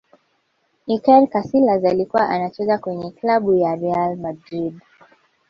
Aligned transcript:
iker 0.87 1.27
casilas 1.29 1.85
alikuwa 1.85 2.29
anacheza 2.29 2.77
kwenye 2.77 3.11
klabu 3.11 3.53
ya 3.53 3.75
real 3.75 4.15
madrid 4.17 4.79